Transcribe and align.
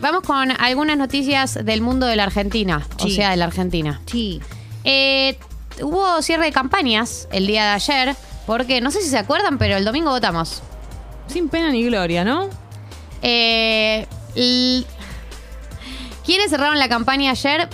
Vamos 0.00 0.22
con 0.22 0.52
algunas 0.60 0.96
noticias 0.96 1.58
del 1.64 1.80
mundo 1.80 2.06
de 2.06 2.14
la 2.14 2.22
Argentina, 2.22 2.86
o 3.00 3.08
sea, 3.08 3.30
de 3.32 3.36
la 3.36 3.46
Argentina. 3.46 4.00
Sí. 4.06 4.40
Eh, 4.84 5.36
hubo 5.82 6.22
cierre 6.22 6.44
de 6.44 6.52
campañas 6.52 7.26
el 7.32 7.48
día 7.48 7.64
de 7.64 7.70
ayer, 7.70 8.16
porque 8.46 8.80
no 8.80 8.92
sé 8.92 9.02
si 9.02 9.08
se 9.08 9.18
acuerdan, 9.18 9.58
pero 9.58 9.76
el 9.76 9.84
domingo 9.84 10.10
votamos. 10.10 10.62
Sin 11.26 11.48
pena 11.48 11.72
ni 11.72 11.82
gloria, 11.82 12.24
¿no? 12.24 12.48
Eh, 13.22 14.06
¿Quiénes 16.24 16.48
cerraron 16.48 16.78
la 16.78 16.88
campaña 16.88 17.32
ayer? 17.32 17.68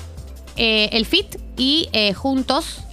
Eh, 0.56 0.88
el 0.92 1.04
FIT 1.04 1.36
y 1.58 1.90
eh, 1.92 2.14
Juntos. 2.14 2.84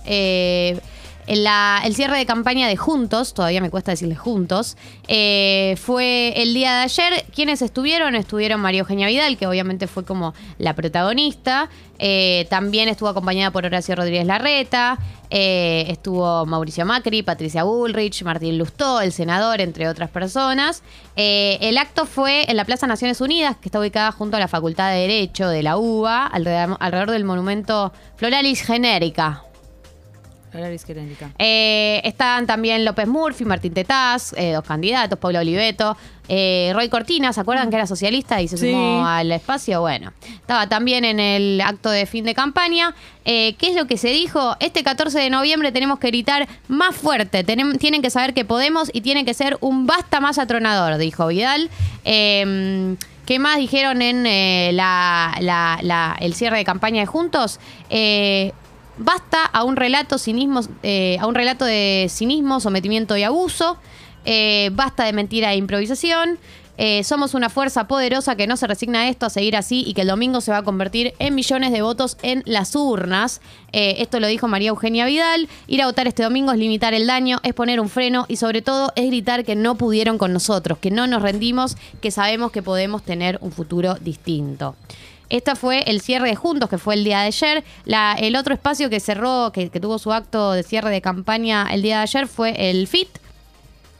El 1.31 1.95
cierre 1.95 2.17
de 2.17 2.25
campaña 2.25 2.67
de 2.67 2.75
Juntos, 2.75 3.33
todavía 3.33 3.61
me 3.61 3.69
cuesta 3.69 3.91
decirle 3.91 4.15
Juntos, 4.15 4.75
eh, 5.07 5.77
fue 5.81 6.33
el 6.35 6.53
día 6.53 6.75
de 6.75 6.83
ayer. 6.83 7.25
¿Quiénes 7.33 7.61
estuvieron? 7.61 8.15
Estuvieron 8.15 8.59
María 8.59 8.81
Eugenia 8.81 9.07
Vidal, 9.07 9.37
que 9.37 9.47
obviamente 9.47 9.87
fue 9.87 10.03
como 10.03 10.33
la 10.57 10.75
protagonista. 10.75 11.69
Eh, 11.99 12.47
también 12.49 12.89
estuvo 12.89 13.07
acompañada 13.07 13.51
por 13.51 13.65
Horacio 13.65 13.95
Rodríguez 13.95 14.25
Larreta. 14.25 14.97
eh, 15.29 15.85
estuvo 15.87 16.45
Mauricio 16.45 16.85
Macri, 16.85 17.23
Patricia 17.23 17.63
Bullrich, 17.63 18.23
Martín 18.23 18.57
Lustó, 18.57 18.99
el 18.99 19.13
senador, 19.13 19.61
entre 19.61 19.87
otras 19.87 20.09
personas. 20.09 20.83
El 21.15 21.77
acto 21.77 22.05
fue 22.05 22.43
en 22.51 22.57
la 22.57 22.65
Plaza 22.65 22.87
Naciones 22.87 23.21
Unidas, 23.21 23.55
que 23.55 23.69
está 23.69 23.79
ubicada 23.79 24.11
junto 24.11 24.35
a 24.35 24.41
la 24.41 24.49
Facultad 24.49 24.91
de 24.91 24.99
Derecho 24.99 25.47
de 25.47 25.63
la 25.63 25.77
UBA, 25.77 26.25
alrededor, 26.25 26.75
alrededor 26.81 27.11
del 27.11 27.23
monumento 27.23 27.93
Floralis 28.17 28.63
Genérica. 28.63 29.45
Eh, 31.39 32.01
estaban 32.03 32.45
también 32.45 32.83
López 32.83 33.07
Murphy, 33.07 33.45
Martín 33.45 33.73
Tetaz, 33.73 34.33
eh, 34.37 34.51
dos 34.53 34.63
candidatos, 34.65 35.17
Pablo 35.17 35.39
Oliveto, 35.39 35.95
eh, 36.27 36.71
Roy 36.73 36.89
Cortina, 36.89 37.31
¿se 37.33 37.39
acuerdan 37.41 37.69
que 37.69 37.77
era 37.77 37.87
socialista 37.87 38.41
y 38.41 38.47
se 38.47 38.57
Sí. 38.57 38.69
sumó 38.71 39.05
al 39.05 39.31
espacio? 39.31 39.81
Bueno, 39.81 40.11
estaba 40.35 40.67
también 40.67 41.05
en 41.05 41.19
el 41.19 41.61
acto 41.61 41.89
de 41.89 42.05
fin 42.05 42.25
de 42.25 42.33
campaña. 42.35 42.93
Eh, 43.25 43.55
¿Qué 43.57 43.69
es 43.69 43.75
lo 43.75 43.87
que 43.87 43.97
se 43.97 44.09
dijo? 44.09 44.55
Este 44.59 44.83
14 44.83 45.19
de 45.19 45.29
noviembre 45.29 45.71
tenemos 45.71 45.99
que 45.99 46.07
gritar 46.07 46.47
más 46.67 46.95
fuerte, 46.95 47.45
Tenem- 47.45 47.77
tienen 47.79 48.01
que 48.01 48.09
saber 48.09 48.33
que 48.33 48.43
podemos 48.45 48.89
y 48.93 49.01
tiene 49.01 49.23
que 49.25 49.33
ser 49.33 49.57
un 49.61 49.85
basta 49.87 50.19
más 50.19 50.37
atronador, 50.37 50.97
dijo 50.97 51.27
Vidal. 51.27 51.69
Eh, 52.05 52.95
¿Qué 53.25 53.39
más 53.39 53.57
dijeron 53.59 54.01
en 54.01 54.23
la- 54.75 55.35
la- 55.39 55.79
la- 55.81 56.17
el 56.19 56.33
cierre 56.33 56.57
de 56.57 56.65
campaña 56.65 56.99
de 57.01 57.05
Juntos? 57.05 57.59
Basta 59.03 59.45
a 59.45 59.63
un 59.63 59.77
relato 59.77 60.19
cinismo, 60.19 60.61
eh, 60.83 61.17
a 61.19 61.25
un 61.25 61.33
relato 61.33 61.65
de 61.65 62.05
cinismo, 62.07 62.59
sometimiento 62.59 63.17
y 63.17 63.23
abuso. 63.23 63.77
Eh, 64.25 64.69
basta 64.73 65.05
de 65.05 65.13
mentira 65.13 65.51
e 65.53 65.57
improvisación. 65.57 66.37
Eh, 66.77 67.03
somos 67.03 67.33
una 67.33 67.49
fuerza 67.49 67.87
poderosa 67.87 68.35
que 68.35 68.45
no 68.45 68.57
se 68.57 68.67
resigna 68.67 69.01
a 69.01 69.09
esto, 69.09 69.25
a 69.25 69.31
seguir 69.31 69.55
así 69.57 69.83
y 69.87 69.95
que 69.95 70.01
el 70.01 70.07
domingo 70.07 70.39
se 70.39 70.51
va 70.51 70.57
a 70.57 70.63
convertir 70.63 71.15
en 71.17 71.33
millones 71.33 71.71
de 71.71 71.81
votos 71.81 72.15
en 72.21 72.43
las 72.45 72.75
urnas. 72.75 73.41
Esto 73.71 74.19
lo 74.19 74.27
dijo 74.27 74.47
María 74.47 74.69
Eugenia 74.69 75.07
Vidal. 75.07 75.49
Ir 75.65 75.81
a 75.81 75.87
votar 75.87 76.05
este 76.07 76.21
domingo 76.21 76.51
es 76.51 76.59
limitar 76.59 76.93
el 76.93 77.07
daño, 77.07 77.39
es 77.41 77.55
poner 77.55 77.79
un 77.79 77.89
freno 77.89 78.25
y 78.27 78.35
sobre 78.35 78.61
todo 78.61 78.93
es 78.95 79.07
gritar 79.07 79.43
que 79.43 79.55
no 79.55 79.75
pudieron 79.75 80.19
con 80.19 80.31
nosotros, 80.31 80.77
que 80.77 80.91
no 80.91 81.07
nos 81.07 81.23
rendimos, 81.23 81.75
que 82.01 82.11
sabemos 82.11 82.51
que 82.51 82.61
podemos 82.61 83.01
tener 83.01 83.39
un 83.41 83.51
futuro 83.51 83.95
distinto. 83.95 84.75
Este 85.31 85.55
fue 85.55 85.83
el 85.87 86.01
cierre 86.01 86.27
de 86.27 86.35
Juntos, 86.35 86.69
que 86.69 86.77
fue 86.77 86.93
el 86.93 87.05
día 87.05 87.21
de 87.21 87.27
ayer. 87.27 87.63
El 88.17 88.35
otro 88.35 88.53
espacio 88.53 88.89
que 88.89 88.99
cerró, 88.99 89.53
que, 89.53 89.69
tuvo 89.69 89.97
su 89.97 90.11
acto 90.11 90.51
de 90.51 90.61
cierre 90.61 90.89
de 90.89 91.01
campaña 91.01 91.69
el 91.71 91.81
día 91.81 91.97
de 91.97 92.03
ayer 92.03 92.27
fue 92.27 92.69
el 92.69 92.85
FIT. 92.85 93.07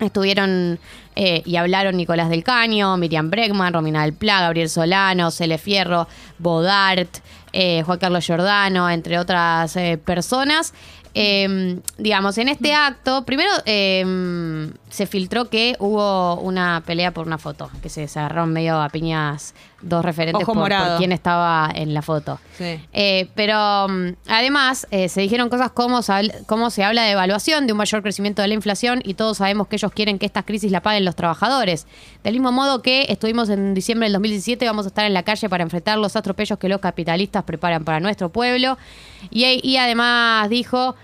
Estuvieron 0.02 0.78
eh, 1.16 1.42
y 1.46 1.56
hablaron 1.56 1.96
Nicolás 1.96 2.30
del 2.30 2.44
Caño, 2.44 2.98
Miriam 2.98 3.30
Bregman, 3.30 3.74
Romina 3.74 4.02
del 4.04 4.14
Pla, 4.14 4.42
Gabriel 4.42 4.70
Solano, 4.70 5.32
Cele 5.32 5.58
Fierro, 5.58 6.06
Bodart, 6.38 7.20
eh, 7.54 7.84
Juan 7.86 7.98
Carlos 7.98 8.26
Giordano, 8.26 8.90
entre 8.90 9.18
otras 9.18 9.74
eh, 9.78 9.98
personas. 10.04 10.74
Eh, 11.14 11.80
digamos, 11.98 12.38
en 12.40 12.50
este 12.50 12.74
acto, 12.74 13.24
primero 13.26 13.52
eh, 13.66 14.70
se 14.92 15.08
filtró 15.08 15.50
que 15.50 15.76
hubo 15.80 16.36
una 16.36 16.84
pelea 16.86 17.12
por 17.12 17.26
una 17.26 17.38
foto, 17.38 17.72
que 17.82 17.88
se, 17.90 18.04
agarraron 18.20 18.52
medio 18.52 18.80
a 18.82 18.90
piñas 18.90 19.56
dos 19.82 20.04
referentes 20.04 20.46
por, 20.46 20.54
por 20.56 20.98
quién 20.98 21.14
estaba 21.14 21.72
en 21.74 21.94
la 21.94 22.02
foto. 22.02 22.40
Sí. 22.58 22.78
Eh, 22.92 23.30
pero 23.34 23.88
mm, 23.88 24.10
además 24.28 24.86
eh, 24.92 25.08
se 25.08 25.22
dijeron 25.22 25.48
cosas 25.50 25.72
como 25.72 26.02
se, 26.02 26.12
habl- 26.12 26.46
como 26.46 26.70
se 26.70 26.84
habla 26.84 27.04
de 27.04 27.12
evaluación, 27.12 27.68
de 27.68 27.74
un 27.74 27.78
mayor 27.78 28.04
crecimiento 28.04 28.42
de 28.42 28.50
la 28.50 28.54
inflación 28.54 29.02
y 29.06 29.14
todos 29.14 29.38
sabemos 29.38 29.68
que 29.70 29.78
ellos 29.78 29.92
quieren 29.94 30.20
que 30.20 30.26
estas 30.26 30.44
crisis 30.44 30.72
la 30.72 30.82
paguen 30.82 31.06
los 31.06 31.16
trabajadores. 31.16 31.88
Del 32.24 32.34
mismo 32.34 32.52
modo 32.52 32.82
que 32.82 33.06
estuvimos 33.08 33.48
en 33.50 33.74
diciembre 33.74 34.08
del 34.08 34.14
2017, 34.14 34.66
vamos 34.66 34.86
a 34.86 34.90
estar 34.90 35.06
en 35.06 35.14
la 35.14 35.24
calle 35.24 35.48
para 35.48 35.64
enfrentar 35.64 35.98
los 35.98 36.18
atropellos 36.18 36.60
que 36.60 36.68
los 36.68 36.82
capitalistas 36.82 37.44
preparan 37.44 37.86
para 37.86 38.02
nuestro 38.02 38.30
pueblo. 38.30 38.78
Y, 39.30 39.46
y 39.68 39.78
además 39.78 40.50
dijo... 40.50 40.96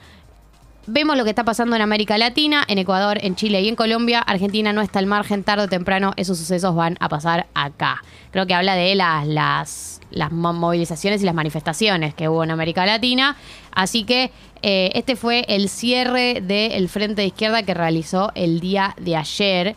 Vemos 0.89 1.17
lo 1.17 1.25
que 1.25 1.31
está 1.31 1.43
pasando 1.43 1.75
en 1.75 1.81
América 1.81 2.17
Latina, 2.17 2.63
en 2.65 2.77
Ecuador, 2.77 3.17
en 3.21 3.35
Chile 3.35 3.61
y 3.61 3.67
en 3.67 3.75
Colombia. 3.75 4.21
Argentina 4.21 4.71
no 4.71 4.81
está 4.81 4.99
al 4.99 5.05
margen, 5.05 5.43
tarde 5.43 5.65
o 5.65 5.67
temprano 5.67 6.13
esos 6.15 6.37
sucesos 6.37 6.73
van 6.75 6.95
a 7.01 7.09
pasar 7.09 7.47
acá. 7.53 8.01
Creo 8.31 8.47
que 8.47 8.53
habla 8.53 8.75
de 8.75 8.95
las, 8.95 9.27
las, 9.27 9.99
las 10.11 10.31
mo- 10.31 10.53
movilizaciones 10.53 11.21
y 11.21 11.25
las 11.25 11.35
manifestaciones 11.35 12.13
que 12.13 12.29
hubo 12.29 12.41
en 12.45 12.51
América 12.51 12.85
Latina. 12.85 13.35
Así 13.73 14.05
que 14.05 14.31
eh, 14.61 14.91
este 14.93 15.17
fue 15.17 15.43
el 15.49 15.67
cierre 15.67 16.39
del 16.39 16.87
Frente 16.87 17.21
de 17.21 17.27
Izquierda 17.27 17.63
que 17.63 17.73
realizó 17.73 18.31
el 18.33 18.61
día 18.61 18.95
de 18.97 19.17
ayer. 19.17 19.75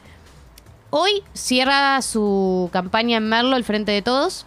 Hoy 0.91 1.25
cierra 1.35 2.03
su 2.03 2.71
campaña 2.73 3.17
en 3.17 3.29
Merlo, 3.29 3.57
el 3.57 3.65
Frente 3.65 3.91
de 3.91 4.03
Todos. 4.03 4.47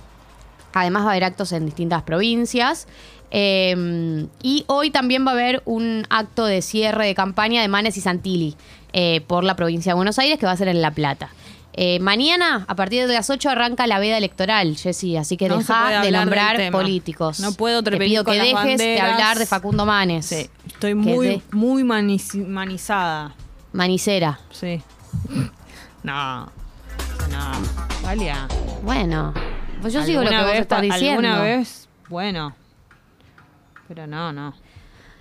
Además 0.72 1.03
va 1.03 1.07
a 1.07 1.12
haber 1.12 1.25
actos 1.25 1.52
en 1.52 1.66
distintas 1.66 2.03
provincias. 2.03 2.88
Eh, 3.36 4.28
y 4.44 4.64
hoy 4.68 4.92
también 4.92 5.26
va 5.26 5.32
a 5.32 5.34
haber 5.34 5.64
un 5.66 6.06
acto 6.12 6.46
de 6.46 6.62
cierre 6.62 7.08
de 7.08 7.16
campaña 7.16 7.64
de 7.64 7.68
Manes 7.68 7.98
y 7.98 8.02
Santilli 8.02 8.56
eh, 8.94 9.22
por 9.26 9.44
la 9.44 9.56
provincia 9.56 9.90
de 9.92 9.96
Buenos 9.96 10.20
Aires 10.20 10.38
que 10.38 10.46
va 10.46 10.52
a 10.52 10.58
ser 10.58 10.68
en 10.68 10.82
La 10.84 10.92
Plata. 10.92 11.32
Eh, 11.76 12.00
mañana, 12.00 12.66
a 12.68 12.76
partir 12.76 13.08
de 13.08 13.14
las 13.14 13.32
8, 13.32 13.50
arranca 13.50 13.88
la 13.88 13.98
veda 13.98 14.20
electoral, 14.20 14.78
Jessy, 14.78 15.18
así 15.18 15.38
que 15.38 15.50
No 15.50 15.58
deja 15.58 16.04
de 16.04 16.12
nombrar 16.12 16.70
políticos. 16.72 17.40
No 17.40 17.54
puedo 17.54 17.82
Te 17.82 17.98
pido 17.98 18.24
con 18.24 18.36
que 18.36 18.40
dejes 18.40 18.78
de 18.78 19.02
hablar 19.02 19.40
de 19.40 19.48
Facundo 19.48 19.84
Manes. 19.84 20.28
Sí. 20.28 20.48
Estoy 20.68 20.94
muy, 20.94 21.28
de- 21.28 21.42
muy 21.52 21.84
manizada. 21.84 23.34
Manicera. 23.74 24.40
Sí. 24.52 24.82
No. 26.04 26.52
No. 27.32 27.52
Valia. 28.04 28.46
Bueno, 28.84 29.34
pues 29.82 29.94
yo 29.94 30.04
sigo 30.04 30.22
lo 30.22 30.30
que 30.30 30.36
¿Alguna 30.36 30.52
vos 30.52 30.62
estás 30.62 30.82
diciendo. 30.82 31.30
¿Alguna 31.30 31.42
vez? 31.42 31.88
Bueno. 32.10 32.54
Pero 33.94 34.08
no, 34.08 34.34
no. 34.34 34.56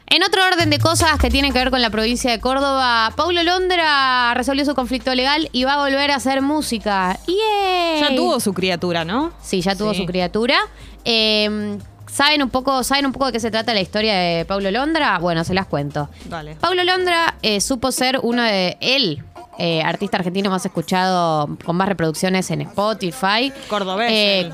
En 0.06 0.22
otro 0.22 0.41
orden 0.47 0.71
de 0.71 0.78
cosas 0.78 1.19
que 1.19 1.28
tienen 1.28 1.53
que 1.53 1.59
ver 1.59 1.71
con 1.71 1.83
la 1.83 1.91
provincia 1.91 2.31
de 2.31 2.41
Córdoba, 2.41 3.12
Paulo 3.16 3.43
Londra 3.43 4.33
resolvió 4.34 4.65
su 4.65 4.75
conflicto 4.75 5.15
legal 5.15 5.50
y 5.53 5.65
va 5.65 5.75
a 5.75 5.77
volver 5.78 6.10
a 6.10 6.16
hacer 6.16 6.41
música. 6.41 7.19
¡Yay! 7.27 8.00
Ya 8.00 8.16
tuvo 8.16 8.41
su 8.41 8.55
criatura, 8.55 9.05
¿no? 9.05 9.32
Sí, 9.43 9.61
ya 9.61 9.75
tuvo 9.77 9.93
Sí. 9.93 10.00
su 10.00 10.06
criatura. 10.06 10.56
Eh, 11.05 11.77
¿Saben 12.11 12.43
un 12.43 12.49
poco, 12.50 12.82
¿Saben 12.82 13.05
un 13.06 13.12
poco 13.12 13.27
de 13.27 13.32
qué 13.32 13.41
se 13.41 13.50
trata 13.50 13.75
la 13.75 13.81
historia 13.81 14.15
de 14.15 14.44
Paulo 14.47 14.71
Londra? 14.71 15.19
Bueno, 15.19 15.44
se 15.44 15.53
las 15.55 15.66
cuento. 15.66 16.09
Dale. 16.27 16.56
Paulo 16.56 16.82
Londra 16.84 17.34
eh, 17.43 17.61
supo 17.62 17.91
ser 17.93 18.21
uno 18.22 18.43
de 18.43 18.77
él, 18.81 19.22
eh, 19.59 19.82
artista 19.82 20.19
argentino 20.19 20.50
más 20.50 20.65
escuchado, 20.66 21.56
con 21.65 21.77
más 21.77 21.88
reproducciones 21.88 22.50
en 22.50 22.62
Spotify. 22.62 23.50
Cordobés, 23.69 24.11
Eh, 24.12 24.41
él. 24.41 24.53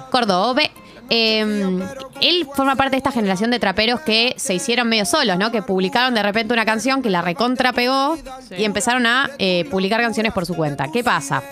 Eh, 1.11 1.81
él 2.21 2.47
forma 2.55 2.77
parte 2.77 2.93
de 2.93 2.97
esta 2.99 3.13
generación 3.13 3.51
de 3.51 3.59
traperos 3.59 4.01
que 4.01 4.35
se 4.37 4.55
hicieron 4.55 4.89
medio 4.89 5.05
solos, 5.07 5.39
¿no? 5.39 5.51
Que 5.51 5.63
publicaron 5.63 6.15
de 6.15 6.23
repente 6.23 6.53
una 6.53 6.65
canción 6.67 7.03
que 7.03 7.11
la 7.11 7.23
recontra 7.23 7.73
pegó 7.73 8.17
Sí. 8.17 8.57
y 8.59 8.65
empezaron 8.65 9.07
a 9.07 9.31
eh, 9.39 9.65
publicar 9.71 10.01
canciones 10.01 10.33
por 10.33 10.45
su 10.47 10.55
cuenta. 10.55 10.89
¿Qué 10.93 11.03
pasa? 11.03 11.43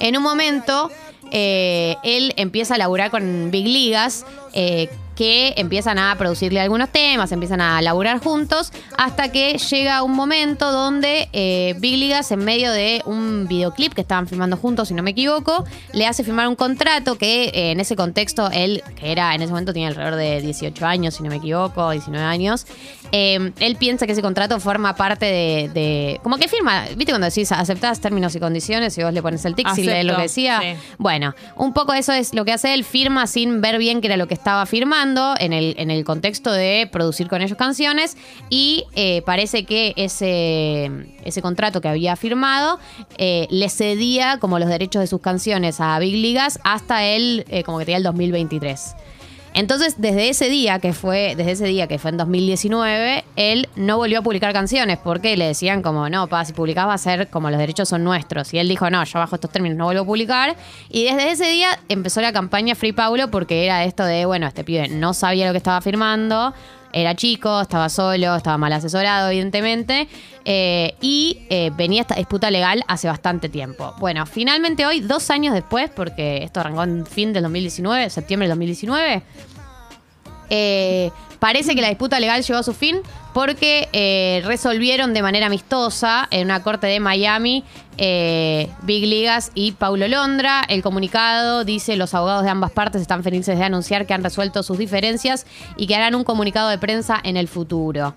En 0.00 0.16
un 0.16 0.22
momento, 0.22 0.90
eh, 1.30 1.96
él 2.02 2.32
empieza 2.36 2.74
a 2.74 2.78
laburar 2.78 3.10
con 3.10 3.50
Big 3.50 3.66
Ligas, 3.66 4.24
eh, 4.52 4.88
que 5.20 5.52
empiezan 5.58 5.98
a 5.98 6.16
producirle 6.16 6.62
algunos 6.62 6.88
temas, 6.88 7.30
empiezan 7.30 7.60
a 7.60 7.82
laburar 7.82 8.20
juntos, 8.20 8.72
hasta 8.96 9.30
que 9.30 9.58
llega 9.58 10.02
un 10.02 10.12
momento 10.12 10.72
donde 10.72 11.28
eh, 11.34 11.74
Big 11.78 11.98
Ligas, 11.98 12.30
en 12.32 12.42
medio 12.42 12.72
de 12.72 13.02
un 13.04 13.46
videoclip 13.46 13.92
que 13.92 14.00
estaban 14.00 14.26
filmando 14.26 14.56
juntos, 14.56 14.88
si 14.88 14.94
no 14.94 15.02
me 15.02 15.10
equivoco, 15.10 15.66
le 15.92 16.06
hace 16.06 16.24
firmar 16.24 16.48
un 16.48 16.56
contrato 16.56 17.18
que 17.18 17.44
eh, 17.52 17.72
en 17.72 17.80
ese 17.80 17.96
contexto, 17.96 18.48
él, 18.50 18.82
que 18.96 19.12
era 19.12 19.34
en 19.34 19.42
ese 19.42 19.50
momento 19.50 19.74
tenía 19.74 19.88
alrededor 19.88 20.14
de 20.14 20.40
18 20.40 20.86
años, 20.86 21.16
si 21.16 21.22
no 21.22 21.28
me 21.28 21.36
equivoco, 21.36 21.90
19 21.90 22.24
años, 22.24 22.66
eh, 23.12 23.52
él 23.60 23.76
piensa 23.76 24.06
que 24.06 24.12
ese 24.12 24.22
contrato 24.22 24.58
forma 24.58 24.94
parte 24.94 25.26
de, 25.26 25.68
de- 25.74 26.20
Como 26.22 26.38
que 26.38 26.48
firma, 26.48 26.84
¿viste 26.96 27.12
cuando 27.12 27.26
decís 27.26 27.52
aceptás 27.52 28.00
términos 28.00 28.34
y 28.36 28.40
condiciones 28.40 28.96
y 28.96 29.02
vos 29.02 29.12
le 29.12 29.20
pones 29.20 29.44
el 29.44 29.54
tic 29.54 29.68
si 29.74 29.82
lees 29.82 30.06
lo 30.06 30.16
que 30.16 30.22
decía? 30.22 30.60
sí. 30.62 30.80
Bueno, 30.96 31.34
un 31.56 31.74
poco 31.74 31.92
eso 31.92 32.14
es 32.14 32.32
lo 32.32 32.46
que 32.46 32.52
hace 32.52 32.72
él, 32.72 32.84
firma 32.84 33.26
sin 33.26 33.60
ver 33.60 33.76
bien 33.76 34.00
qué 34.00 34.06
era 34.06 34.16
lo 34.16 34.26
que 34.26 34.32
estaba 34.34 34.64
firmando. 34.64 35.09
En 35.38 35.52
el, 35.52 35.74
en 35.78 35.90
el 35.90 36.04
contexto 36.04 36.52
de 36.52 36.88
producir 36.90 37.28
con 37.28 37.42
ellos 37.42 37.56
canciones 37.56 38.16
y 38.48 38.84
eh, 38.94 39.22
parece 39.22 39.64
que 39.64 39.92
ese, 39.96 40.90
ese 41.24 41.42
contrato 41.42 41.80
que 41.80 41.88
había 41.88 42.16
firmado 42.16 42.78
eh, 43.18 43.46
le 43.50 43.68
cedía 43.68 44.38
como 44.38 44.58
los 44.58 44.68
derechos 44.68 45.00
de 45.00 45.06
sus 45.06 45.20
canciones 45.20 45.80
a 45.80 45.98
Big 45.98 46.14
Ligas 46.14 46.58
hasta 46.64 47.04
el, 47.04 47.44
eh, 47.48 47.62
como 47.64 47.78
que 47.78 47.84
tenía 47.84 47.98
el 47.98 48.04
2023. 48.04 48.94
Entonces, 49.52 49.96
desde 49.98 50.28
ese 50.28 50.48
día 50.48 50.78
que 50.78 50.92
fue, 50.92 51.34
desde 51.36 51.52
ese 51.52 51.66
día 51.66 51.88
que 51.88 51.98
fue 51.98 52.10
en 52.12 52.16
2019, 52.18 53.19
él 53.36 53.68
no 53.76 53.96
volvió 53.96 54.20
a 54.20 54.22
publicar 54.22 54.52
canciones 54.52 54.98
porque 55.02 55.36
le 55.36 55.46
decían 55.46 55.82
como, 55.82 56.08
no, 56.08 56.28
pa, 56.28 56.44
si 56.44 56.52
publicás 56.52 56.86
va 56.86 56.94
a 56.94 56.98
ser 56.98 57.28
como 57.28 57.50
los 57.50 57.58
derechos 57.58 57.88
son 57.88 58.04
nuestros. 58.04 58.52
Y 58.54 58.58
él 58.58 58.68
dijo, 58.68 58.90
no, 58.90 59.02
yo 59.04 59.18
bajo 59.18 59.34
estos 59.34 59.50
términos 59.50 59.78
no 59.78 59.84
vuelvo 59.84 60.02
a 60.02 60.06
publicar. 60.06 60.56
Y 60.88 61.04
desde 61.04 61.30
ese 61.30 61.46
día 61.46 61.78
empezó 61.88 62.20
la 62.20 62.32
campaña 62.32 62.74
Free 62.74 62.92
Paulo 62.92 63.30
porque 63.30 63.64
era 63.64 63.84
esto 63.84 64.04
de, 64.04 64.26
bueno, 64.26 64.46
este 64.46 64.64
pibe 64.64 64.88
no 64.88 65.14
sabía 65.14 65.46
lo 65.46 65.52
que 65.52 65.58
estaba 65.58 65.80
firmando, 65.80 66.54
era 66.92 67.14
chico, 67.14 67.60
estaba 67.60 67.88
solo, 67.88 68.34
estaba 68.34 68.58
mal 68.58 68.72
asesorado, 68.72 69.28
evidentemente, 69.30 70.08
eh, 70.44 70.94
y 71.00 71.46
eh, 71.50 71.70
venía 71.76 72.02
esta 72.02 72.16
disputa 72.16 72.50
legal 72.50 72.82
hace 72.88 73.06
bastante 73.08 73.48
tiempo. 73.48 73.94
Bueno, 73.98 74.26
finalmente 74.26 74.86
hoy, 74.86 75.00
dos 75.00 75.30
años 75.30 75.54
después, 75.54 75.90
porque 75.90 76.42
esto 76.42 76.60
arrancó 76.60 76.82
en 76.82 77.06
fin 77.06 77.32
del 77.32 77.44
2019, 77.44 78.10
septiembre 78.10 78.48
del 78.48 78.56
2019, 78.56 79.22
eh, 80.50 81.10
parece 81.38 81.74
que 81.74 81.80
la 81.80 81.88
disputa 81.88 82.18
legal 82.18 82.42
llegó 82.42 82.58
a 82.58 82.62
su 82.62 82.72
fin 82.72 83.00
porque 83.32 83.88
eh, 83.92 84.42
resolvieron 84.44 85.14
de 85.14 85.22
manera 85.22 85.46
amistosa 85.46 86.26
en 86.30 86.46
una 86.46 86.62
corte 86.62 86.86
de 86.86 87.00
Miami 87.00 87.64
eh, 88.02 88.70
Big 88.82 89.06
Ligas 89.06 89.52
y 89.54 89.72
Paulo 89.72 90.08
Londra. 90.08 90.62
El 90.68 90.82
comunicado 90.82 91.64
dice 91.64 91.96
los 91.96 92.14
abogados 92.14 92.44
de 92.44 92.50
ambas 92.50 92.70
partes 92.70 93.02
están 93.02 93.22
felices 93.22 93.58
de 93.58 93.64
anunciar 93.64 94.06
que 94.06 94.14
han 94.14 94.24
resuelto 94.24 94.62
sus 94.62 94.78
diferencias 94.78 95.46
y 95.76 95.86
que 95.86 95.94
harán 95.94 96.14
un 96.14 96.24
comunicado 96.24 96.70
de 96.70 96.78
prensa 96.78 97.20
en 97.22 97.36
el 97.36 97.46
futuro. 97.46 98.14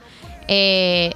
Eh, 0.47 1.13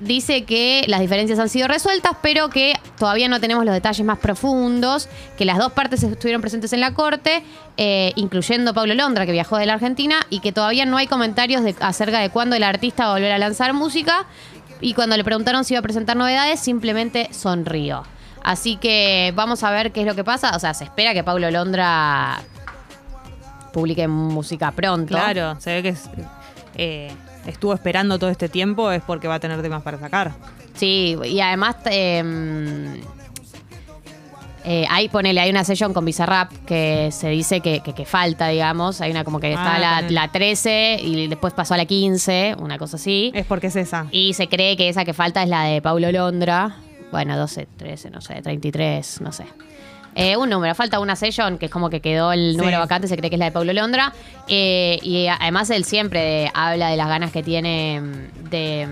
dice 0.00 0.44
que 0.44 0.84
las 0.88 1.00
diferencias 1.00 1.38
han 1.38 1.48
sido 1.48 1.68
resueltas, 1.68 2.12
pero 2.22 2.50
que 2.50 2.74
todavía 2.98 3.28
no 3.28 3.40
tenemos 3.40 3.64
los 3.64 3.72
detalles 3.74 4.04
más 4.04 4.18
profundos, 4.18 5.08
que 5.38 5.44
las 5.44 5.58
dos 5.58 5.72
partes 5.72 6.02
estuvieron 6.02 6.40
presentes 6.40 6.72
en 6.72 6.80
la 6.80 6.92
corte, 6.94 7.42
eh, 7.76 8.12
incluyendo 8.16 8.74
Pablo 8.74 8.94
Londra, 8.94 9.24
que 9.26 9.32
viajó 9.32 9.56
de 9.56 9.66
la 9.66 9.74
Argentina, 9.74 10.16
y 10.30 10.40
que 10.40 10.52
todavía 10.52 10.84
no 10.84 10.96
hay 10.96 11.06
comentarios 11.06 11.62
de- 11.64 11.76
acerca 11.80 12.18
de 12.20 12.30
cuándo 12.30 12.56
el 12.56 12.62
artista 12.64 13.04
va 13.06 13.10
a 13.10 13.14
volver 13.14 13.32
a 13.32 13.38
lanzar 13.38 13.72
música. 13.72 14.26
Y 14.80 14.94
cuando 14.94 15.16
le 15.16 15.24
preguntaron 15.24 15.64
si 15.64 15.74
iba 15.74 15.78
a 15.78 15.82
presentar 15.82 16.16
novedades, 16.16 16.60
simplemente 16.60 17.28
sonrió. 17.32 18.02
Así 18.42 18.76
que 18.76 19.32
vamos 19.34 19.62
a 19.62 19.70
ver 19.70 19.92
qué 19.92 20.00
es 20.00 20.06
lo 20.06 20.14
que 20.14 20.24
pasa. 20.24 20.54
O 20.54 20.58
sea, 20.58 20.74
se 20.74 20.84
espera 20.84 21.14
que 21.14 21.24
Pablo 21.24 21.50
Londra 21.50 22.42
publique 23.72 24.06
música 24.06 24.70
pronto. 24.72 25.08
Claro, 25.14 25.58
se 25.60 25.72
ve 25.74 25.82
que 25.82 25.88
es- 25.90 26.10
eh, 26.76 27.12
estuvo 27.46 27.74
esperando 27.74 28.18
todo 28.18 28.30
este 28.30 28.48
tiempo, 28.48 28.90
es 28.90 29.02
porque 29.02 29.28
va 29.28 29.34
a 29.36 29.40
tener 29.40 29.60
temas 29.62 29.82
para 29.82 29.98
sacar. 29.98 30.32
Sí, 30.74 31.16
y 31.24 31.40
además 31.40 31.76
eh, 31.86 33.00
eh, 34.66 34.86
ahí 34.88 35.08
ponele, 35.10 35.40
hay 35.40 35.50
una 35.50 35.62
session 35.62 35.92
con 35.92 36.06
Bizarrap 36.06 36.50
que 36.66 37.10
se 37.12 37.28
dice 37.28 37.60
que, 37.60 37.80
que- 37.80 37.92
que 37.92 38.06
falta, 38.06 38.48
digamos. 38.48 39.02
Hay 39.02 39.10
una 39.10 39.22
como 39.22 39.38
que 39.38 39.50
está 39.52 39.74
Ah, 39.74 39.78
la, 39.78 40.10
la 40.10 40.32
13 40.32 40.98
y 41.02 41.26
después 41.26 41.52
pasó 41.52 41.74
a 41.74 41.76
la 41.76 41.84
15, 41.84 42.56
una 42.58 42.78
cosa 42.78 42.96
así. 42.96 43.30
Es 43.34 43.44
porque 43.44 43.66
es 43.66 43.76
esa. 43.76 44.06
Y 44.10 44.32
se 44.32 44.48
cree 44.48 44.76
que 44.78 44.88
esa 44.88 45.04
que 45.04 45.12
falta 45.12 45.42
es 45.42 45.50
la 45.50 45.64
de 45.64 45.82
Paulo 45.82 46.10
Londra. 46.10 46.76
Bueno, 47.12 47.36
12, 47.36 47.68
13, 47.76 48.10
no 48.10 48.22
sé, 48.22 48.40
33, 48.40 49.20
no 49.20 49.32
sé. 49.32 49.44
Eh, 50.14 50.36
un 50.36 50.48
número, 50.50 50.74
falta 50.74 51.00
una 51.00 51.16
session 51.16 51.58
que 51.58 51.66
es 51.66 51.72
como 51.72 51.90
que 51.90 52.00
quedó 52.00 52.32
el 52.32 52.56
número 52.56 52.76
Sí. 52.76 52.80
vacante, 52.80 53.08
se 53.08 53.16
cree 53.16 53.30
que 53.30 53.36
es 53.36 53.40
la 53.40 53.46
de 53.46 53.52
Paulo 53.52 53.72
Londra. 53.72 54.12
Eh, 54.48 54.98
y 55.02 55.26
además 55.26 55.70
él 55.70 55.84
siempre 55.84 56.50
habla 56.54 56.88
de 56.90 56.96
las 56.96 57.08
ganas 57.08 57.32
que 57.32 57.42
tiene 57.42 58.00
mm, 58.00 58.48
de, 58.50 58.88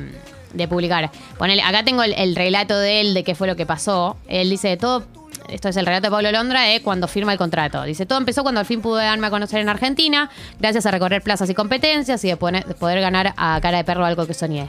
de 0.54 0.68
publicar. 0.68 1.10
Ponele, 1.38 1.62
acá 1.62 1.84
tengo 1.84 2.02
el, 2.02 2.12
el 2.14 2.34
relato 2.34 2.76
de 2.78 3.00
él 3.00 3.14
de 3.14 3.22
qué 3.24 3.34
fue 3.34 3.46
lo 3.46 3.54
que 3.56 3.66
pasó. 3.66 4.16
Él 4.28 4.50
dice 4.50 4.76
todo. 4.76 5.04
Esto 5.48 5.68
es 5.68 5.76
el 5.76 5.84
relato 5.86 6.06
de 6.06 6.10
Pablo 6.10 6.30
Londra 6.32 6.62
de 6.62 6.80
cuando 6.82 7.08
firma 7.08 7.32
el 7.32 7.38
contrato. 7.38 7.82
Dice, 7.82 8.06
todo 8.06 8.18
empezó 8.18 8.42
cuando 8.42 8.60
al 8.60 8.66
fin 8.66 8.80
pude 8.80 9.02
darme 9.04 9.26
a 9.26 9.30
conocer 9.30 9.60
en 9.60 9.68
Argentina, 9.68 10.30
gracias 10.60 10.86
a 10.86 10.90
recorrer 10.92 11.20
plazas 11.20 11.50
y 11.50 11.54
competencias 11.54 12.24
y 12.24 12.28
de 12.28 12.36
poner- 12.38 12.64
de 12.64 12.74
poder 12.74 13.00
ganar 13.00 13.34
a 13.36 13.58
cara 13.60 13.78
de 13.78 13.84
perro 13.84 14.04
algo 14.04 14.26
que 14.26 14.34
soñé. 14.34 14.68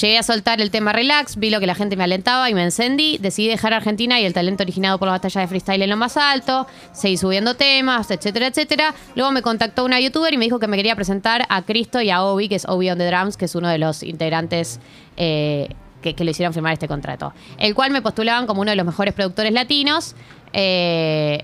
Llegué 0.00 0.18
a 0.18 0.22
soltar 0.22 0.60
el 0.60 0.70
tema 0.70 0.92
relax, 0.92 1.36
vi 1.36 1.48
lo 1.48 1.58
que 1.58 1.66
la 1.66 1.74
gente 1.74 1.96
me 1.96 2.04
alentaba 2.04 2.50
y 2.50 2.54
me 2.54 2.62
encendí. 2.62 3.16
Decidí 3.16 3.48
dejar 3.48 3.72
Argentina 3.72 4.20
y 4.20 4.26
el 4.26 4.34
talento 4.34 4.62
originado 4.62 4.98
por 4.98 5.06
la 5.06 5.12
batalla 5.12 5.40
de 5.40 5.46
freestyle 5.46 5.80
en 5.80 5.88
lo 5.88 5.96
más 5.96 6.18
alto. 6.18 6.66
Seguí 6.92 7.16
subiendo 7.16 7.54
temas, 7.54 8.10
etcétera, 8.10 8.48
etcétera. 8.48 8.94
Luego 9.14 9.32
me 9.32 9.40
contactó 9.40 9.86
una 9.86 9.98
youtuber 9.98 10.34
y 10.34 10.36
me 10.36 10.44
dijo 10.44 10.58
que 10.58 10.66
me 10.66 10.76
quería 10.76 10.94
presentar 10.96 11.46
a 11.48 11.62
Cristo 11.62 12.02
y 12.02 12.10
a 12.10 12.22
Obi, 12.22 12.50
que 12.50 12.56
es 12.56 12.66
Obi 12.68 12.90
on 12.90 12.98
the 12.98 13.06
Drums, 13.06 13.38
que 13.38 13.46
es 13.46 13.54
uno 13.54 13.68
de 13.68 13.78
los 13.78 14.02
integrantes 14.02 14.80
eh, 15.16 15.70
que, 16.02 16.12
que 16.14 16.24
le 16.24 16.32
hicieron 16.32 16.52
firmar 16.52 16.74
este 16.74 16.88
contrato. 16.88 17.32
El 17.56 17.74
cual 17.74 17.90
me 17.90 18.02
postulaban 18.02 18.46
como 18.46 18.60
uno 18.60 18.72
de 18.72 18.76
los 18.76 18.84
mejores 18.84 19.14
productores 19.14 19.52
latinos. 19.52 20.14
eh, 20.52 21.42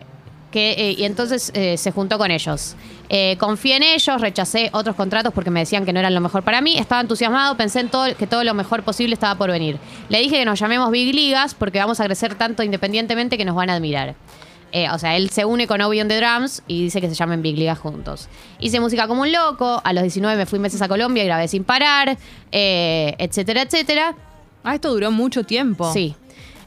que, 0.52 0.72
eh, 0.72 0.94
y 0.96 1.04
entonces 1.04 1.50
eh, 1.54 1.76
se 1.76 1.90
juntó 1.90 2.19
con 2.19 2.31
ellos. 2.31 2.76
Eh, 3.08 3.37
confié 3.38 3.76
en 3.76 3.82
ellos, 3.82 4.20
rechacé 4.20 4.70
otros 4.72 4.94
contratos 4.94 5.34
porque 5.34 5.50
me 5.50 5.60
decían 5.60 5.84
que 5.84 5.93
no 5.93 6.00
eran 6.00 6.14
lo 6.14 6.20
mejor 6.20 6.44
para 6.44 6.60
mí. 6.60 6.78
Estaba 6.78 7.00
entusiasmado, 7.00 7.56
pensé 7.56 7.81
en 7.81 7.88
todo, 7.88 8.16
que 8.16 8.26
todo 8.26 8.44
lo 8.44 8.54
mejor 8.54 8.84
posible 8.84 9.14
estaba 9.14 9.34
por 9.37 9.50
venir. 9.50 9.78
Le 10.08 10.20
dije 10.20 10.37
que 10.37 10.44
nos 10.44 10.60
llamemos 10.60 10.90
Big 10.90 11.14
Ligas 11.14 11.54
porque 11.54 11.78
vamos 11.78 11.99
a 12.00 12.04
crecer 12.04 12.37
tanto 12.37 12.62
independientemente 12.62 13.37
que 13.37 13.44
nos 13.44 13.56
van 13.56 13.70
a 13.70 13.75
admirar. 13.75 14.14
Eh, 14.72 14.88
o 14.90 14.99
sea, 14.99 15.16
él 15.16 15.28
se 15.28 15.44
une 15.44 15.66
con 15.66 15.82
Obi 15.82 16.00
on 16.00 16.08
the 16.08 16.16
Drums 16.16 16.62
y 16.66 16.84
dice 16.84 17.02
que 17.02 17.08
se 17.08 17.14
llamen 17.14 17.43
Big 17.43 17.58
Ligas 17.58 17.78
juntos. 17.78 18.28
Hice 18.58 18.81
música 18.81 19.06
como 19.06 19.22
un 19.22 19.31
loco, 19.31 19.82
a 19.84 19.93
los 19.93 20.02
19 20.02 20.37
me 20.37 20.46
fui 20.46 20.58
meses 20.58 20.81
a 20.81 20.88
Colombia 20.88 21.22
y 21.22 21.26
grabé 21.26 21.46
sin 21.48 21.64
parar, 21.64 22.16
eh, 22.50 23.14
etcétera, 23.19 23.62
etcétera. 23.62 24.14
Ah, 24.64 24.75
esto 24.75 24.90
duró 24.90 25.10
mucho 25.10 25.44
tiempo. 25.44 25.93
Sí. 25.93 26.14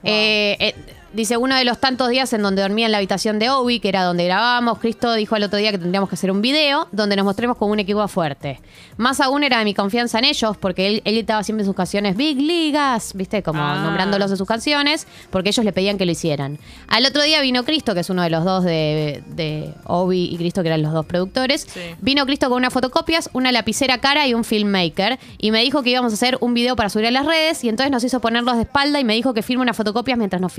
Eh, 0.03 0.75
dice, 1.15 1.38
uno 1.38 1.56
de 1.56 1.63
los 1.63 1.79
tantos 1.79 2.09
días 2.09 2.31
en 2.33 2.41
donde 2.41 2.62
dormía 2.62 2.85
en 2.85 2.91
la 2.91 2.97
habitación 2.97 3.39
de 3.39 3.50
Obi, 3.50 3.79
que 3.79 3.89
era 3.89 4.03
donde 4.03 4.25
grabábamos, 4.25 4.79
Cristo 4.79 5.13
dijo 5.13 5.35
al 5.35 5.44
otro 5.44 5.57
día 5.57 5.71
que 5.71 5.77
tendríamos 5.77 6.09
que 6.09 6.15
hacer 6.15 6.31
un 6.31 6.41
video 6.41 6.88
donde 6.91 7.15
nos 7.15 7.25
mostremos 7.25 7.57
como 7.57 7.71
un 7.71 7.79
equipo 7.79 8.07
fuerte. 8.07 8.59
Más 8.97 9.19
aún 9.21 9.44
era 9.44 9.59
de 9.59 9.65
mi 9.65 9.73
confianza 9.73 10.19
en 10.19 10.25
ellos, 10.25 10.57
porque 10.57 10.88
él, 10.88 11.01
él 11.06 11.13
gritaba 11.15 11.44
siempre 11.44 11.65
sus 11.65 11.75
canciones 11.75 12.15
Big 12.15 12.38
Ligas, 12.39 13.13
¿viste? 13.15 13.41
Como 13.44 13.62
Ah. 13.62 13.81
nombrándolos 13.83 14.29
en 14.31 14.38
sus 14.38 14.47
canciones, 14.47 15.07
porque 15.31 15.50
ellos 15.50 15.65
le 15.65 15.71
pedían 15.73 15.97
que 15.97 16.06
lo 16.06 16.12
hicieran. 16.12 16.59
Al 16.88 17.06
otro 17.06 17.23
día 17.23 17.41
vino 17.41 17.63
Cristo, 17.63 17.94
que 17.94 18.01
es 18.01 18.09
uno 18.09 18.21
de 18.21 18.29
los 18.29 18.44
dos 18.44 18.63
de, 18.63 19.23
de 19.27 19.73
Obi 19.85 20.25
y 20.31 20.38
Cristo, 20.38 20.62
que 20.62 20.67
eran 20.69 20.81
los 20.81 20.94
dos 20.94 21.06
productores. 21.06 21.67
Sí. 21.71 21.79
Vino 22.01 22.25
Cristo 22.25 22.47
con 22.50 22.57
unas 22.57 22.73
fotocopias, 22.73 23.29
una 23.33 23.51
lapicera 23.51 24.00
cara 24.00 24.27
y 24.27 24.33
un 24.33 24.44
filmmaker. 24.44 25.17
Y 25.38 25.51
me 25.51 25.62
dijo 25.62 25.83
que 25.83 25.89
íbamos 25.91 26.12
a 26.12 26.15
hacer 26.15 26.38
un 26.41 26.53
video 26.53 26.75
para 26.75 26.89
subir 26.89 27.07
a 27.07 27.12
las 27.12 27.25
redes. 27.25 27.63
Y 27.63 27.69
entonces 27.69 27.91
nos 27.91 28.03
hizo 28.03 28.19
ponerlos 28.19 28.56
de 28.56 28.63
espalda 28.63 29.00
y 29.00 29.03
me 29.03 29.13
dijo 29.13 29.33
que 29.33 29.41
firme 29.41 29.62
unas 29.63 29.77
fotocopias 29.77 30.17
mientras 30.17 30.41
nos 30.41 30.51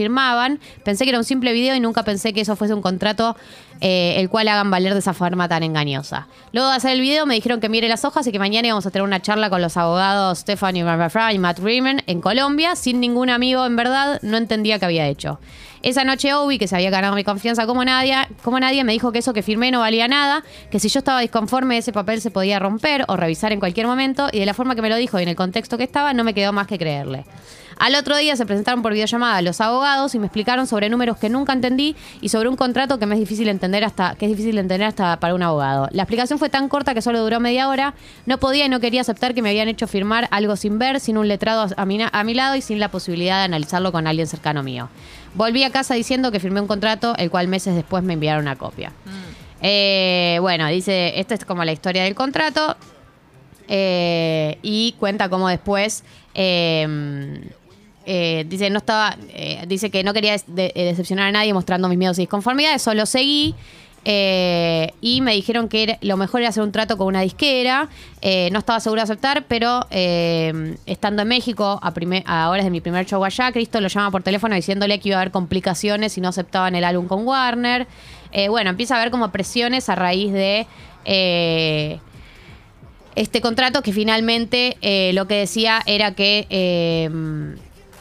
Pensé 0.84 1.04
que 1.04 1.10
era 1.10 1.18
un 1.18 1.24
simple 1.24 1.52
video 1.52 1.74
y 1.74 1.80
nunca 1.80 2.02
pensé 2.02 2.32
que 2.32 2.40
eso 2.40 2.56
fuese 2.56 2.74
un 2.74 2.82
contrato 2.82 3.36
eh, 3.80 4.14
el 4.18 4.30
cual 4.30 4.48
hagan 4.48 4.70
valer 4.70 4.94
de 4.94 5.00
esa 5.00 5.12
forma 5.12 5.48
tan 5.48 5.62
engañosa. 5.62 6.28
Luego 6.52 6.70
de 6.70 6.76
hacer 6.76 6.92
el 6.92 7.00
video 7.00 7.26
me 7.26 7.34
dijeron 7.34 7.60
que 7.60 7.68
mire 7.68 7.88
las 7.88 8.04
hojas 8.04 8.26
y 8.26 8.32
que 8.32 8.38
mañana 8.38 8.68
íbamos 8.68 8.86
a 8.86 8.90
tener 8.90 9.04
una 9.04 9.20
charla 9.20 9.50
con 9.50 9.60
los 9.60 9.76
abogados 9.76 10.38
Stephanie 10.38 10.82
Barbarra 10.82 11.32
y 11.32 11.38
Matt 11.38 11.58
Riemann 11.58 12.02
en 12.06 12.20
Colombia. 12.20 12.76
Sin 12.76 13.00
ningún 13.00 13.30
amigo, 13.30 13.66
en 13.66 13.76
verdad, 13.76 14.20
no 14.22 14.36
entendía 14.36 14.78
qué 14.78 14.86
había 14.86 15.06
hecho. 15.06 15.38
Esa 15.82 16.04
noche 16.04 16.34
Obi, 16.34 16.58
que 16.58 16.66
se 16.66 16.74
había 16.74 16.90
ganado 16.90 17.14
mi 17.14 17.22
confianza 17.22 17.66
como 17.66 17.84
nadie, 17.84 18.16
como 18.42 18.58
nadie, 18.58 18.82
me 18.82 18.92
dijo 18.92 19.12
que 19.12 19.20
eso 19.20 19.32
que 19.32 19.42
firmé 19.42 19.70
no 19.70 19.80
valía 19.80 20.08
nada, 20.08 20.42
que 20.70 20.80
si 20.80 20.88
yo 20.88 20.98
estaba 20.98 21.20
disconforme 21.20 21.78
ese 21.78 21.92
papel 21.92 22.20
se 22.20 22.30
podía 22.30 22.58
romper 22.58 23.04
o 23.08 23.16
revisar 23.16 23.52
en 23.52 23.60
cualquier 23.60 23.86
momento, 23.86 24.28
y 24.32 24.40
de 24.40 24.46
la 24.46 24.54
forma 24.54 24.74
que 24.74 24.82
me 24.82 24.88
lo 24.88 24.96
dijo 24.96 25.20
y 25.20 25.22
en 25.22 25.28
el 25.28 25.36
contexto 25.36 25.78
que 25.78 25.84
estaba, 25.84 26.12
no 26.12 26.24
me 26.24 26.34
quedó 26.34 26.52
más 26.52 26.66
que 26.66 26.78
creerle. 26.78 27.24
Al 27.78 27.94
otro 27.94 28.16
día 28.16 28.36
se 28.36 28.46
presentaron 28.46 28.82
por 28.82 28.92
videollamada 28.92 29.42
los 29.42 29.60
abogados 29.60 30.14
y 30.14 30.18
me 30.18 30.26
explicaron 30.26 30.66
sobre 30.66 30.88
números 30.88 31.18
que 31.18 31.28
nunca 31.28 31.52
entendí 31.52 31.94
y 32.22 32.30
sobre 32.30 32.48
un 32.48 32.56
contrato 32.56 32.98
que 32.98 33.04
me 33.04 33.14
es 33.14 33.20
difícil 33.20 33.48
entender 33.48 33.84
hasta 33.84 34.14
que 34.14 34.24
es 34.24 34.30
difícil 34.30 34.54
de 34.54 34.62
entender 34.62 34.88
hasta 34.88 35.20
para 35.20 35.34
un 35.34 35.42
abogado. 35.42 35.88
La 35.92 36.04
explicación 36.04 36.38
fue 36.38 36.48
tan 36.48 36.68
corta 36.68 36.94
que 36.94 37.02
solo 37.02 37.20
duró 37.20 37.38
media 37.38 37.68
hora. 37.68 37.94
No 38.24 38.38
podía 38.38 38.64
y 38.64 38.68
no 38.70 38.80
quería 38.80 39.02
aceptar 39.02 39.34
que 39.34 39.42
me 39.42 39.50
habían 39.50 39.68
hecho 39.68 39.86
firmar 39.86 40.26
algo 40.30 40.56
sin 40.56 40.78
ver, 40.78 41.00
sin 41.00 41.18
un 41.18 41.28
letrado 41.28 41.66
a 41.76 41.84
mi, 41.84 41.98
a 42.10 42.24
mi 42.24 42.34
lado 42.34 42.56
y 42.56 42.62
sin 42.62 42.80
la 42.80 42.90
posibilidad 42.90 43.38
de 43.38 43.44
analizarlo 43.44 43.92
con 43.92 44.06
alguien 44.06 44.26
cercano 44.26 44.62
mío. 44.62 44.88
Volví 45.34 45.62
a 45.62 45.70
casa 45.70 45.94
diciendo 45.94 46.32
que 46.32 46.40
firmé 46.40 46.62
un 46.62 46.66
contrato, 46.66 47.14
el 47.18 47.30
cual 47.30 47.46
meses 47.46 47.74
después 47.74 48.02
me 48.02 48.14
enviaron 48.14 48.42
una 48.42 48.56
copia. 48.56 48.92
Eh, 49.60 50.38
bueno, 50.40 50.66
dice, 50.68 51.20
esta 51.20 51.34
es 51.34 51.44
como 51.44 51.62
la 51.64 51.72
historia 51.72 52.04
del 52.04 52.14
contrato. 52.14 52.76
Eh, 53.68 54.58
y 54.62 54.94
cuenta 55.00 55.28
cómo 55.28 55.48
después 55.48 56.04
eh, 56.34 57.40
eh, 58.08 58.44
dice 58.48 58.70
no 58.70 58.78
estaba 58.78 59.16
eh, 59.30 59.64
dice 59.66 59.90
que 59.90 60.04
no 60.04 60.14
quería 60.14 60.36
eh, 60.36 60.72
decepcionar 60.74 61.26
a 61.26 61.32
nadie 61.32 61.52
mostrando 61.52 61.88
mis 61.88 61.98
miedos 61.98 62.16
y 62.18 62.22
disconformidades 62.22 62.80
solo 62.80 63.04
seguí 63.04 63.56
y 64.08 65.20
me 65.20 65.32
dijeron 65.32 65.68
que 65.68 65.98
lo 66.02 66.16
mejor 66.16 66.40
era 66.40 66.50
hacer 66.50 66.62
un 66.62 66.70
trato 66.70 66.96
con 66.96 67.08
una 67.08 67.22
disquera 67.22 67.88
no 68.22 68.58
estaba 68.60 68.78
seguro 68.78 69.00
de 69.00 69.02
aceptar 69.02 69.46
pero 69.48 69.84
estando 69.90 71.22
en 71.22 71.28
México 71.28 71.80
a, 71.82 72.48
horas 72.48 72.64
de 72.64 72.70
mi 72.70 72.80
primer 72.80 73.04
show 73.04 73.24
allá 73.24 73.50
Cristo 73.50 73.80
lo 73.80 73.88
llama 73.88 74.12
por 74.12 74.22
teléfono 74.22 74.54
diciéndole 74.54 75.00
que 75.00 75.08
iba 75.08 75.18
a 75.18 75.22
haber 75.22 75.32
complicaciones 75.32 76.12
si 76.12 76.20
no 76.20 76.28
aceptaban 76.28 76.76
el 76.76 76.84
álbum 76.84 77.08
con 77.08 77.26
Warner. 77.26 77.88
Bueno, 78.48 78.70
empieza 78.70 78.94
a 78.94 78.98
haber 79.00 79.10
como 79.10 79.32
presiones 79.32 79.88
a 79.88 79.96
raíz 79.96 80.32
de 80.32 80.68
este 83.16 83.40
contrato 83.40 83.82
que 83.82 83.92
finalmente 83.92 84.76
lo 85.14 85.26
que 85.26 85.34
decía 85.34 85.82
era 85.84 86.14
que 86.14 86.46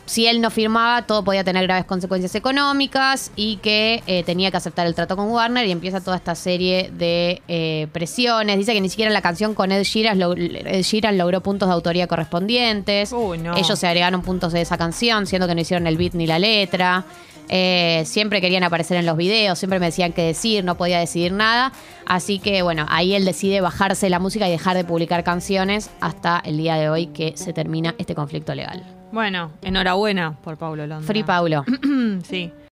si 0.06 0.28
él 0.28 0.40
no 0.42 0.52
firmaba, 0.52 1.02
todo 1.08 1.24
podía 1.24 1.44
tener 1.44 1.64
graves 1.64 1.86
consecuencias 1.86 2.36
económicas 2.36 3.32
y 3.36 3.58
que 3.58 4.04
eh, 4.08 4.24
tenía 4.24 4.52
que 4.52 4.58
aceptar 4.58 4.86
el 4.88 4.94
trato 4.96 5.16
con 5.18 5.30
Warner 5.32 5.66
y 5.66 5.72
empieza 5.72 6.00
toda 6.02 6.18
esta 6.18 6.36
serie 6.36 6.92
de 6.94 7.42
eh, 7.48 7.88
presiones. 7.92 8.58
Dice 8.58 8.74
que 8.74 8.82
ni 8.82 8.90
siquiera 8.90 9.12
la 9.12 9.22
canción 9.22 9.54
con 9.56 9.72
Ed 9.72 9.84
Sheeran, 9.84 10.20
lo- 10.20 10.34
Ed 10.36 10.84
Sheeran 10.84 11.18
logró 11.18 11.42
puntos 11.42 11.68
de 11.70 11.74
autoría 11.74 12.08
correspondientes. 12.08 13.12
Uy, 13.14 13.38
no. 13.40 13.56
Ellos 13.58 13.80
se 13.80 13.88
agregaron 13.88 14.22
puntos 14.22 14.54
de 14.54 14.62
esa 14.62 14.78
canción, 14.78 15.26
siendo 15.28 15.48
que 15.48 15.56
no 15.56 15.62
hicieron 15.62 15.88
el 15.88 15.98
beat 15.98 16.14
ni 16.14 16.28
la 16.28 16.40
letra. 16.40 17.04
Eh, 17.48 18.02
siempre 18.06 18.42
querían 18.42 18.64
aparecer 18.64 18.98
en 18.98 19.06
los 19.06 19.18
videos, 19.18 19.60
siempre 19.60 19.80
me 19.80 19.86
decían 19.88 20.14
qué 20.14 20.24
decir, 20.24 20.64
no 20.64 20.78
podía 20.78 20.98
decidir 21.00 21.32
nada. 21.32 21.72
Así 22.08 22.40
que 22.40 22.62
bueno, 22.64 22.86
ahí 22.90 23.14
él 23.14 23.24
decide 23.26 23.62
bajarse 23.62 24.10
la 24.10 24.18
música 24.20 24.48
y 24.48 24.52
dejar 24.52 24.76
de 24.78 24.84
publicar 24.84 25.24
canciones 25.24 25.90
hasta 26.00 26.42
el 26.44 26.58
día 26.58 26.76
de 26.76 26.90
hoy 26.90 27.08
que 27.08 27.34
se 27.38 27.54
termina 27.54 27.94
este 28.00 28.16
conflicto 28.16 28.56
legal. 28.56 28.84
Bueno, 29.16 29.50
enhorabuena 29.62 30.34
por 30.44 30.58
Paulo 30.58 30.86
Londra. 30.86 31.08
Free 31.08 31.24
Paulo. 31.24 31.64
sí. 32.24 32.52